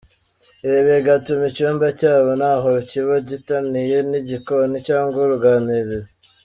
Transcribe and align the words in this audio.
Ibi 0.65 0.79
bigatuma 0.89 1.43
icyumba 1.51 1.85
cyabo 1.99 2.29
ntaho 2.39 2.71
kiba 2.89 3.15
gitaniye 3.29 3.97
n’igikoni 4.09 4.77
cyangwa 4.87 5.17
uruganiriro. 5.25 6.07